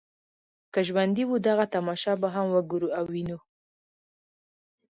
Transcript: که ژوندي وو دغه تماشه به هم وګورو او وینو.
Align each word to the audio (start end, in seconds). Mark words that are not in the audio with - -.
که 0.73 0.79
ژوندي 0.87 1.23
وو 1.27 1.37
دغه 1.47 1.65
تماشه 1.75 2.13
به 2.21 2.27
هم 2.35 2.45
وګورو 2.55 2.89
او 2.97 3.05
وینو. 3.13 3.39